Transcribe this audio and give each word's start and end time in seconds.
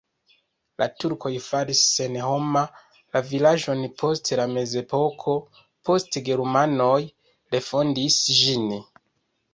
La 0.81 0.85
turkoj 1.01 1.31
faris 1.47 1.81
senhoma 1.97 2.63
la 3.17 3.21
vilaĝon 3.27 3.83
post 4.03 4.31
la 4.41 4.47
mezepoko, 4.55 5.37
poste 5.91 6.25
germanoj 6.31 6.99
refondis 7.57 8.21
ĝin. 8.41 8.69